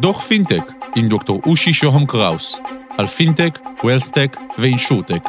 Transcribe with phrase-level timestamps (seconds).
[0.00, 2.60] דוח פינטק עם דוקטור אושי שוהם קראוס
[2.98, 5.28] על פינטק, wealthtech ו insurtech.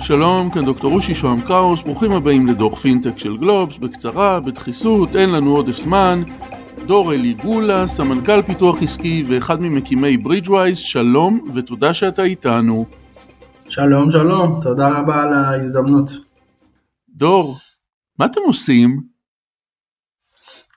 [0.00, 5.30] שלום, כאן דוקטור אושי שוהם קראוס, ברוכים הבאים לדוח פינטק של גלובס, בקצרה, בדחיסות, אין
[5.30, 6.22] לנו עודף זמן.
[6.86, 12.86] דור אלי גולה, סמנכ"ל פיתוח עסקי ואחד ממקימי ברידג'ווייז, שלום ותודה שאתה איתנו.
[13.68, 16.10] שלום, שלום, תודה רבה על ההזדמנות.
[17.08, 17.56] דור,
[18.22, 19.00] מה אתם עושים?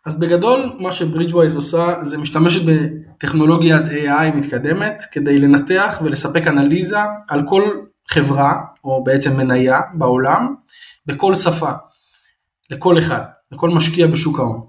[0.05, 7.43] אז בגדול מה שברידג'ווייז עושה זה משתמשת בטכנולוגיית AI מתקדמת כדי לנתח ולספק אנליזה על
[7.47, 7.63] כל
[8.09, 10.55] חברה או בעצם מניה בעולם
[11.05, 11.71] בכל שפה,
[12.69, 13.21] לכל אחד,
[13.51, 14.61] לכל משקיע בשוק ההון.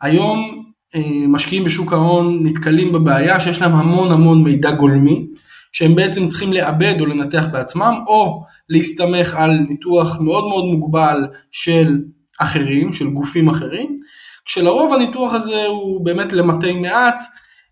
[0.00, 0.64] היום
[0.94, 5.26] אה, משקיעים בשוק ההון נתקלים בבעיה שיש להם המון המון מידע גולמי
[5.72, 11.98] שהם בעצם צריכים לעבד או לנתח בעצמם או להסתמך על ניתוח מאוד מאוד מוגבל של
[12.40, 13.96] אחרים, של גופים אחרים,
[14.44, 17.24] כשלרוב הניתוח הזה הוא באמת למתי מעט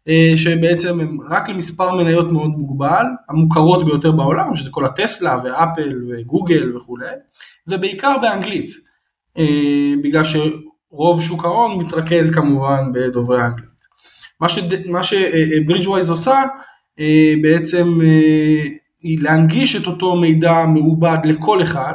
[0.09, 6.03] אה, שבעצם הם רק למספר מניות מאוד מוגבל, המוכרות ביותר בעולם, שזה כל הטסלה ואפל
[6.09, 7.06] וגוגל וכולי,
[7.67, 8.70] ובעיקר באנגלית,
[9.39, 13.69] אה, בגלל שרוב שוק ההון מתרכז כמובן בדוברי האנגלית.
[14.87, 16.42] מה שברידג'ווייז עושה
[17.42, 17.98] בעצם
[19.02, 21.94] היא להנגיש את אותו מידע מעובד לכל אחד,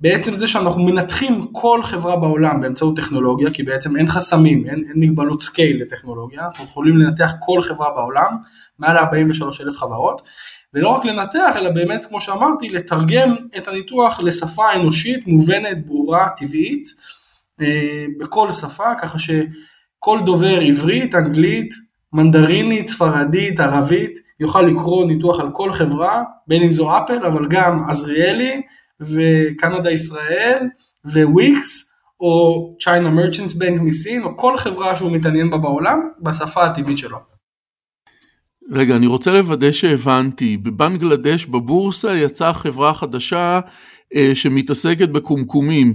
[0.00, 4.94] בעצם זה שאנחנו מנתחים כל חברה בעולם באמצעות טכנולוגיה, כי בעצם אין חסמים, אין, אין
[4.96, 8.36] מגבלות scale לטכנולוגיה, אנחנו יכולים לנתח כל חברה בעולם,
[8.78, 10.28] מעל 43 אלף חברות,
[10.74, 16.88] ולא רק לנתח, אלא באמת, כמו שאמרתי, לתרגם את הניתוח לשפה אנושית, מובנת, ברורה, טבעית,
[17.60, 21.74] אה, בכל שפה, ככה שכל דובר עברית, אנגלית,
[22.12, 27.82] מנדרינית, ספרדית, ערבית, יוכל לקרוא ניתוח על כל חברה, בין אם זו אפל, אבל גם
[27.88, 28.62] עזריאלי,
[29.00, 30.58] וקנדה ישראל
[31.04, 36.98] וויקס או צ'יינה מרצ'נס בנק מסין או כל חברה שהוא מתעניין בה בעולם בשפה הטבעית
[36.98, 37.18] שלו.
[38.70, 43.60] רגע, אני רוצה לוודא שהבנתי, בבנגלדש בבורסה יצאה חברה חדשה
[44.14, 45.94] אה, שמתעסקת בקומקומים.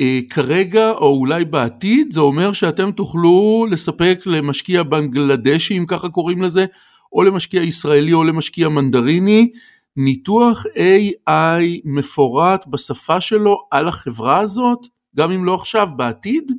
[0.00, 6.42] אה, כרגע או אולי בעתיד זה אומר שאתם תוכלו לספק למשקיע בנגלדשי אם ככה קוראים
[6.42, 6.66] לזה
[7.12, 9.50] או למשקיע ישראלי או למשקיע מנדריני
[9.96, 14.78] ניתוח AI מפורט בשפה שלו על החברה הזאת,
[15.16, 16.52] גם אם לא עכשיו, בעתיד?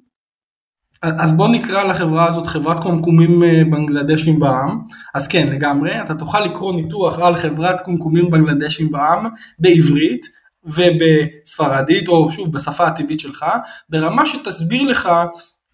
[1.01, 4.79] אז בוא נקרא לחברה הזאת חברת קומקומים אה, בנגלדשים בעם,
[5.15, 9.25] אז כן לגמרי, אתה תוכל לקרוא ניתוח על חברת קומקומים בנגלדשים בעם
[9.59, 10.25] בעברית
[10.75, 13.45] ובספרדית או שוב בשפה הטבעית שלך,
[13.89, 15.09] ברמה שתסביר לך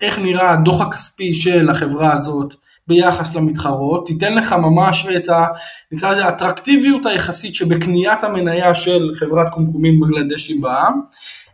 [0.02, 2.54] איך נראה הדוח הכספי של החברה הזאת,
[2.88, 5.46] ביחס למתחרות, תיתן לך ממש את ה...
[5.92, 11.02] נקרא לזה האטרקטיביות היחסית שבקניית המניה של חברת קומקומים בנגלדשים בע"מ,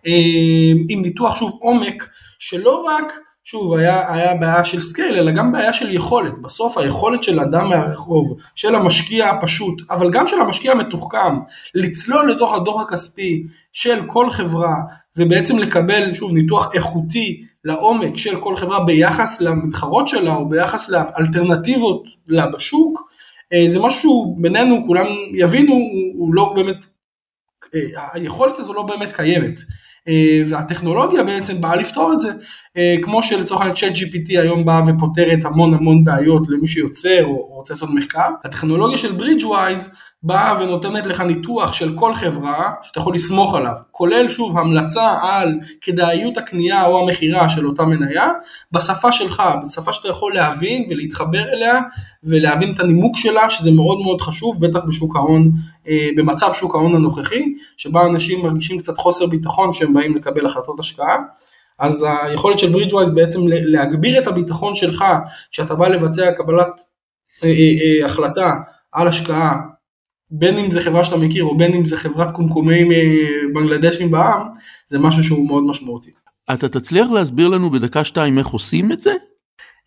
[0.08, 2.10] אה, עם ניתוח שוב עומק
[2.40, 3.14] שלא רק
[3.44, 7.70] שוב היה, היה בעיה של scale אלא גם בעיה של יכולת, בסוף היכולת של אדם
[7.70, 11.36] מהרחוב, של המשקיע הפשוט, אבל גם של המשקיע המתוחכם,
[11.76, 13.44] לצלול לתוך הדוח הכספי
[13.74, 14.76] של כל חברה
[15.18, 22.04] ובעצם לקבל שוב ניתוח איכותי לעומק של כל חברה ביחס למתחרות שלה או ביחס לאלטרנטיבות
[22.28, 23.12] לה בשוק,
[23.54, 25.08] אה, זה משהו בינינו כולם
[25.38, 25.74] יבינו,
[26.16, 26.86] הוא לא באמת,
[27.76, 27.80] אה,
[28.14, 29.60] היכולת הזו לא באמת קיימת.
[30.08, 32.30] אה, והטכנולוגיה בעצם באה לפתור את זה,
[33.04, 37.74] כמו שלצורך העניין צ'אט GPT היום באה ופותרת המון המון בעיות למי שיוצר או רוצה
[37.74, 39.92] לעשות מחקר, הטכנולוגיה של ברידג'ווייז
[40.24, 45.54] באה ונותנת לך ניתוח של כל חברה שאתה יכול לסמוך עליו, כולל שוב המלצה על
[45.82, 48.30] כדאיות הקנייה או המכירה של אותה מניה,
[48.72, 51.80] בשפה שלך, בשפה שאתה יכול להבין ולהתחבר אליה
[52.24, 55.52] ולהבין את הנימוק שלה, שזה מאוד מאוד חשוב, בטח בשוק ההון,
[55.88, 60.80] אה, במצב שוק ההון הנוכחי, שבה אנשים מרגישים קצת חוסר ביטחון כשהם באים לקבל החלטות
[60.80, 61.18] השקעה.
[61.80, 65.06] אז היכולת של ברידג'ווייז בעצם להגביר את הביטחון שלך
[65.52, 66.82] כשאתה בא לבצע קבלת
[67.44, 68.54] אה, אה, החלטה
[68.92, 69.56] על השקעה
[70.32, 72.84] בין אם זה חברה שאתה מכיר או בין אם זה חברת קומקומי
[73.54, 74.48] בנגלדשים בע"מ,
[74.88, 76.12] זה משהו שהוא מאוד משמעותי.
[76.54, 79.14] אתה תצליח להסביר לנו בדקה שתיים איך עושים את זה?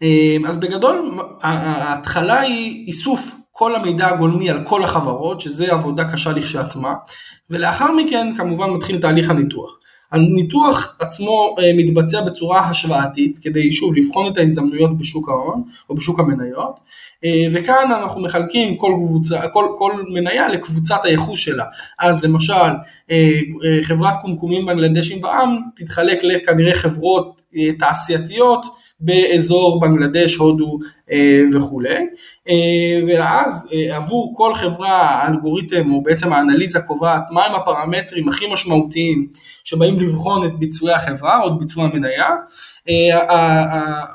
[0.02, 6.32] אמ, אז בגדול ההתחלה היא איסוף כל המידע הגולמי על כל החברות, שזה עבודה קשה
[6.32, 6.94] לכשעצמה,
[7.50, 9.78] ולאחר מכן כמובן מתחיל תהליך הניתוח.
[10.14, 16.20] הניתוח עצמו אה, מתבצע בצורה השוואתית כדי שוב לבחון את ההזדמנויות בשוק ההון או בשוק
[16.20, 16.80] המניות
[17.24, 21.64] אה, וכאן אנחנו מחלקים כל, קבוצה, כל, כל מניה לקבוצת הייחוס שלה.
[21.98, 22.52] אז למשל
[23.10, 23.30] אה,
[23.82, 27.43] חברת קומקומים בנגלדשים בעם תתחלק לכנראה חברות
[27.78, 28.62] תעשייתיות
[29.00, 30.78] באזור בנגלדש, הודו
[31.54, 32.06] וכולי.
[33.08, 39.28] ואז עבור כל חברה האלגוריתם או בעצם האנליזה קובעת מהם הפרמטרים הכי משמעותיים
[39.64, 42.30] שבאים לבחון את ביצועי החברה או את ביצוע המניה.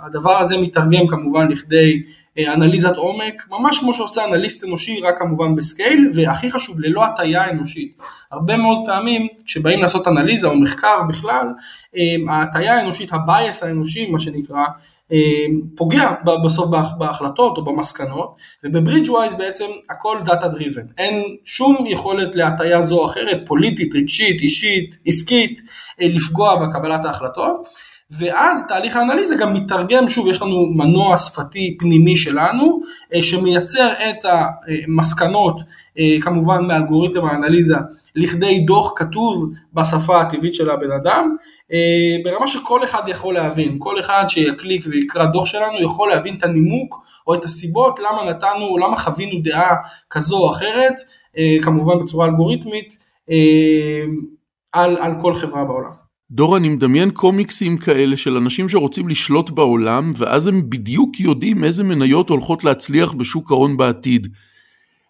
[0.06, 2.02] הדבר הזה מתרגם כמובן לכדי
[2.48, 7.98] אנליזת עומק, ממש כמו שעושה אנליסט אנושי, רק כמובן בסקייל, והכי חשוב, ללא הטיה אנושית.
[8.32, 11.48] הרבה מאוד פעמים, כשבאים לעשות אנליזה או מחקר בכלל,
[12.30, 14.66] ההטיה האנושית, ה bias האנושי, מה שנקרא,
[15.76, 16.12] פוגע
[16.44, 20.86] בסוף בהחלטות או במסקנות, ובברידג'ווייז בעצם הכל data driven.
[20.98, 25.62] אין שום יכולת להטיה זו או אחרת, פוליטית, רגשית, אישית, עסקית,
[26.00, 27.68] לפגוע בקבלת ההחלטות.
[28.12, 32.82] ואז תהליך האנליזה גם מתרגם, שוב יש לנו מנוע שפתי פנימי שלנו
[33.22, 35.62] שמייצר את המסקנות
[36.22, 37.76] כמובן מאלגוריתם האנליזה
[38.16, 41.36] לכדי דוח כתוב בשפה הטבעית של הבן אדם
[42.24, 47.04] ברמה שכל אחד יכול להבין, כל אחד שיקליק ויקרא דוח שלנו יכול להבין את הנימוק
[47.28, 49.76] או את הסיבות למה נתנו למה חווינו דעה
[50.10, 50.94] כזו או אחרת
[51.64, 52.98] כמובן בצורה אלגוריתמית
[54.72, 56.09] על, על כל חברה בעולם.
[56.32, 61.84] דור, אני מדמיין קומיקסים כאלה של אנשים שרוצים לשלוט בעולם, ואז הם בדיוק יודעים איזה
[61.84, 64.28] מניות הולכות להצליח בשוק ההון בעתיד.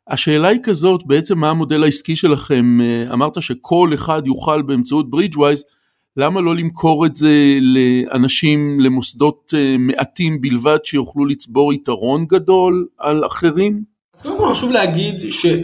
[0.07, 2.77] השאלה היא כזאת, בעצם מה המודל העסקי שלכם?
[3.13, 5.63] אמרת שכל אחד יוכל באמצעות ברידג'ווייז,
[6.17, 13.83] למה לא למכור את זה לאנשים, למוסדות מעטים בלבד שיוכלו לצבור יתרון גדול על אחרים?
[14.19, 15.15] אז קודם כל חשוב להגיד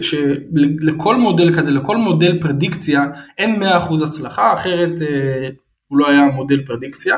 [0.02, 3.06] שלכל מודל כזה, לכל מודל פרדיקציה,
[3.38, 5.48] אין 100% הצלחה, אחרת אה,
[5.88, 7.16] הוא לא היה מודל פרדיקציה,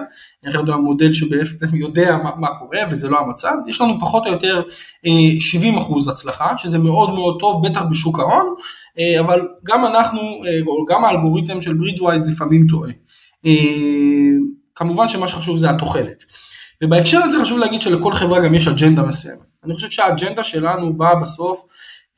[0.48, 4.26] אחרת הוא היה מודל שבעצם יודע מה, מה קורה וזה לא המצב, יש לנו פחות
[4.26, 4.62] או יותר
[5.06, 8.54] אה, 70% הצלחה, שזה מאוד מאוד טוב, בטח בשוק ההון,
[8.98, 12.90] אה, אבל גם אנחנו, אה, או גם האלגוריתם של ברידג'ווייז לפעמים טועה.
[13.46, 13.52] אה,
[14.74, 16.24] כמובן שמה שחשוב זה התוחלת.
[16.84, 19.47] ובהקשר הזה חשוב להגיד שלכל חברה גם יש אג'נדה מסוימת.
[19.64, 21.64] אני חושב שהאג'נדה שלנו באה בסוף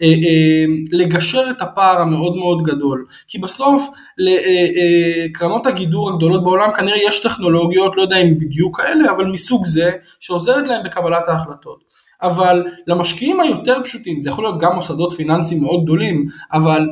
[0.02, 3.06] אה, אה, לגשר את הפער המאוד מאוד גדול.
[3.28, 3.88] כי בסוף
[4.18, 9.66] לקרנות אה, הגידור הגדולות בעולם כנראה יש טכנולוגיות, לא יודע אם בדיוק כאלה, אבל מסוג
[9.66, 9.90] זה,
[10.20, 11.90] שעוזרת להם בקבלת ההחלטות.
[12.22, 16.86] אבל למשקיעים היותר פשוטים, זה יכול להיות גם מוסדות פיננסיים מאוד גדולים, אבל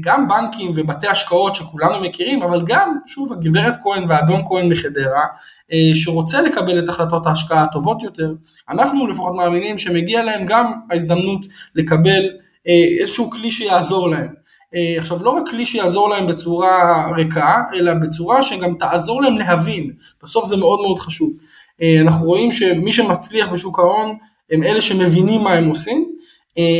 [0.00, 5.24] גם בנקים ובתי השקעות שכולנו מכירים, אבל גם, שוב, הגברת כהן והאדון כהן מחדרה,
[5.72, 8.32] אה, שרוצה לקבל את החלטות ההשקעה הטובות יותר,
[8.70, 12.22] אנחנו לפחות מאמינים שמגיע להם גם ההזדמנות לקבל
[12.68, 14.34] אה, איזשהו כלי שיעזור להם.
[14.74, 19.92] אה, עכשיו, לא רק כלי שיעזור להם בצורה ריקה, אלא בצורה שגם תעזור להם להבין,
[20.22, 21.32] בסוף זה מאוד מאוד חשוב.
[22.00, 24.16] אנחנו רואים שמי שמצליח בשוק ההון
[24.50, 26.08] הם אלה שמבינים מה הם עושים,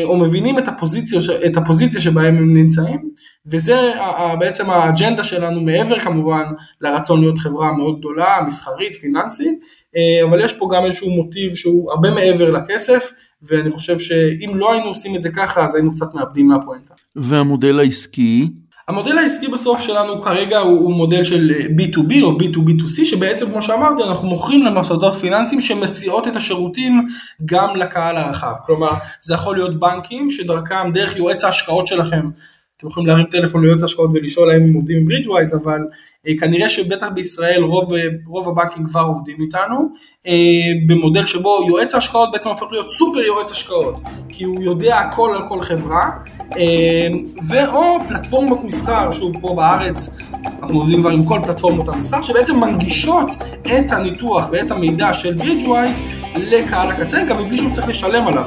[0.04, 3.10] או מבינים את הפוזיציה, את הפוזיציה שבהם הם נמצאים,
[3.46, 3.92] וזה
[4.38, 6.44] בעצם האג'נדה שלנו מעבר כמובן
[6.80, 9.58] לרצון להיות חברה מאוד גדולה, מסחרית, פיננסית,
[9.96, 13.12] אה, אבל יש פה גם איזשהו מוטיב שהוא הרבה מעבר לכסף,
[13.42, 16.94] ואני חושב שאם לא היינו עושים את זה ככה, אז היינו קצת מאבדים מהפואנטה.
[17.16, 18.48] והמודל העסקי?
[18.88, 24.02] המודל העסקי בסוף שלנו כרגע הוא, הוא מודל של B2B או B2B2C שבעצם כמו שאמרתי
[24.02, 27.06] אנחנו מוכרים למוסדות פיננסיים שמציעות את השירותים
[27.44, 28.52] גם לקהל הרחב.
[28.66, 28.90] כלומר
[29.20, 32.30] זה יכול להיות בנקים שדרכם דרך יועץ ההשקעות שלכם
[32.78, 35.80] אתם יכולים להרים טלפון ליועץ השקעות ולשאול האם הם עובדים עם ברידג'ווייז, אבל
[36.26, 39.92] אה, כנראה שבטח בישראל רוב, אה, רוב הבנקים כבר עובדים איתנו,
[40.26, 40.32] אה,
[40.86, 43.98] במודל שבו יועץ ההשקעות בעצם הופך להיות סופר יועץ השקעות,
[44.28, 46.37] כי הוא יודע הכל על כל חברה, אה,
[47.48, 50.10] ואו פלטפורמות מסחר, שוב פה בארץ
[50.62, 53.30] אנחנו עובדים כבר עם כל פלטפורמות המסחר, שבעצם מנגישות
[53.62, 56.00] את הניתוח ואת המידע של ברידג'ווייז
[56.36, 58.44] לקהל הקצה, גם מבלי שהוא צריך לשלם עליו.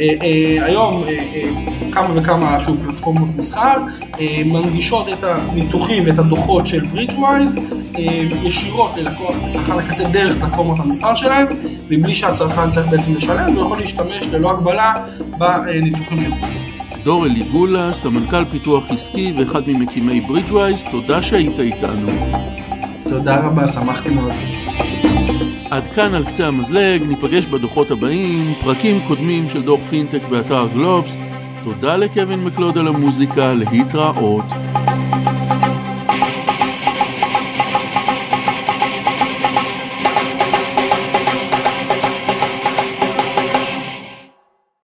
[0.00, 3.76] אה, אה, היום אה, כמה וכמה שוב פלטפורמות מסחר,
[4.44, 7.56] מנגישות את הניתוחים ואת הדוחות של ברידג'ווייז
[8.42, 11.46] ישירות ללקוח לצרכן הקצה דרך פלטפורמות המסחר שלהם,
[11.90, 14.92] מבלי שהצרכן צריך בעצם לשלם, הוא יכול להשתמש ללא הגבלה
[15.38, 16.67] בניתוחים של ברידג'ווייז.
[17.08, 22.08] דור אליגולה, סמנכ"ל פיתוח עסקי ואחד ממקימי ברידג'ווייז, תודה שהיית איתנו.
[23.02, 24.32] תודה רבה, שמחתי מאוד.
[25.70, 31.16] עד כאן על קצה המזלג, ניפגש בדוחות הבאים, פרקים קודמים של דוח פינטק באתר גלובס,
[31.64, 34.44] תודה לקווין מקלוד על המוזיקה, להתראות.